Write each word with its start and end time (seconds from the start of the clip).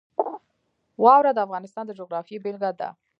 واوره 1.03 1.31
د 1.33 1.39
افغانستان 1.45 1.83
د 1.85 1.91
جغرافیې 1.99 2.41
بېلګه 2.43 2.71
ده. 2.79 2.89